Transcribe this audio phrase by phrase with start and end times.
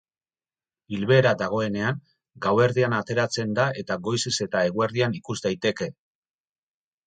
[0.95, 1.99] Ilbehera dagoenean,
[2.47, 5.93] gauerdian ateratzen da eta goizez eta eguerdian ikus daiteke.